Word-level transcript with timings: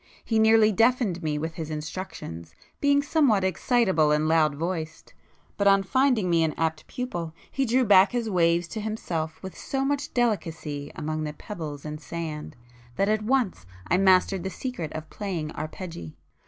He 0.25 0.39
nearly 0.39 0.71
deafened 0.71 1.21
me 1.21 1.37
with 1.37 1.53
his 1.53 1.69
instructions, 1.69 2.55
being 2.79 3.03
somewhat 3.03 3.43
excitable 3.43 4.09
and 4.09 4.27
loud 4.27 4.55
voiced,—but 4.55 5.67
on 5.67 5.83
finding 5.83 6.27
me 6.27 6.43
an 6.43 6.55
apt 6.57 6.87
pupil, 6.87 7.35
he 7.51 7.65
drew 7.67 7.85
back 7.85 8.11
his 8.11 8.27
waves 8.27 8.67
to 8.69 8.81
himself 8.81 9.39
with 9.43 9.55
so 9.55 9.85
much 9.85 10.11
delicacy 10.11 10.91
among 10.95 11.23
the 11.23 11.33
pebbles 11.33 11.85
and 11.85 12.01
sand, 12.01 12.55
that 12.95 13.09
at 13.09 13.21
once 13.21 13.67
I 13.91 13.97
mastered 13.97 14.41
the 14.43 14.49
secret 14.49 14.91
of 14.93 15.07
playing 15.11 15.51
arpeggi. 15.51 16.15